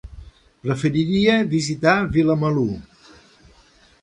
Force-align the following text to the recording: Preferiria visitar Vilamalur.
Preferiria 0.67 1.35
visitar 1.53 1.95
Vilamalur. 2.17 2.69